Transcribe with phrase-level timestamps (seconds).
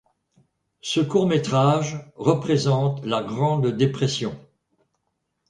[0.81, 4.35] Ce court métrage représente la Grande Dépression.